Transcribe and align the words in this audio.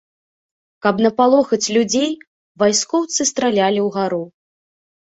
Каб 0.85 0.95
напалохаць 1.07 1.71
людзей, 1.77 2.11
вайскоўцы 2.65 3.21
стралялі 3.35 3.79
ўгару. 3.91 4.23